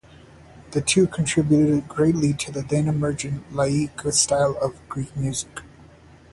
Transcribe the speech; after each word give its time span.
The 0.71 0.81
two 0.81 1.05
contributed 1.05 1.87
greatly 1.87 2.33
to 2.33 2.51
the 2.51 2.63
then-emerging 2.63 3.43
laika 3.51 4.11
style 4.11 4.57
of 4.59 4.79
Greek 4.89 5.15
music. 5.15 5.59